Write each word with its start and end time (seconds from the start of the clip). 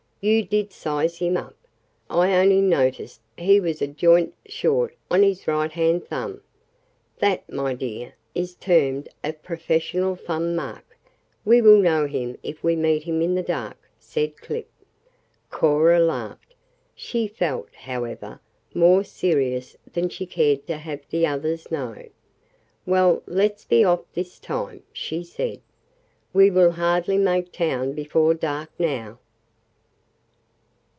"You 0.23 0.43
did 0.43 0.71
size 0.71 1.17
him 1.17 1.35
up. 1.35 1.55
I 2.07 2.37
only 2.39 2.61
noticed 2.61 3.21
that 3.35 3.41
he 3.45 3.59
was 3.59 3.81
a 3.81 3.87
joint 3.87 4.35
short 4.45 4.95
on 5.09 5.23
his 5.23 5.47
right 5.47 5.71
hand 5.71 6.05
thumb." 6.07 6.41
"That, 7.17 7.51
my 7.51 7.73
dear, 7.73 8.13
is 8.35 8.53
termed 8.53 9.09
a 9.23 9.33
professional 9.33 10.15
thumb 10.15 10.55
mark. 10.55 10.85
We 11.43 11.59
will 11.59 11.79
know 11.79 12.05
him 12.05 12.37
if 12.43 12.63
we 12.63 12.75
meet 12.75 13.01
him 13.05 13.23
in 13.23 13.33
the 13.33 13.41
dark," 13.41 13.79
said 13.99 14.37
Clip. 14.37 14.69
Cora 15.49 15.99
laughed. 15.99 16.53
She 16.93 17.27
felt, 17.27 17.73
however, 17.73 18.39
more 18.75 19.03
serious 19.03 19.75
than 19.91 20.07
she 20.09 20.27
cared 20.27 20.67
to 20.67 20.77
have 20.77 20.99
the 21.09 21.25
others 21.25 21.71
know. 21.71 21.95
"Well, 22.85 23.23
let's 23.25 23.65
be 23.65 23.83
off 23.83 24.03
this 24.13 24.37
time," 24.37 24.83
she 24.93 25.23
said. 25.23 25.61
"We 26.31 26.51
will 26.51 26.73
hardly 26.73 27.17
make 27.17 27.51
town 27.51 27.93
before 27.93 28.35
dark 28.35 28.69
now." 28.77 29.17